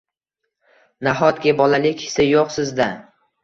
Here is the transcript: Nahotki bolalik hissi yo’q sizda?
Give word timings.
Nahotki 1.09 1.55
bolalik 1.61 2.05
hissi 2.07 2.29
yo’q 2.29 2.53
sizda? 2.61 2.93